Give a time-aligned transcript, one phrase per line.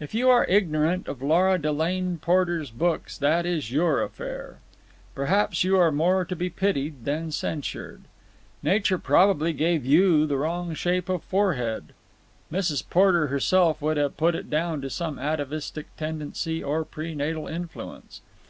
[0.00, 4.60] If you are ignorant of Lora Delane Porter's books that is your affair.
[5.14, 8.04] Perhaps you are more to be pitied than censured.
[8.62, 11.92] Nature probably gave you the wrong shape of forehead.
[12.50, 12.82] Mrs.
[12.88, 18.22] Porter herself would have put it down to some atavistic tendency or pre natal influence.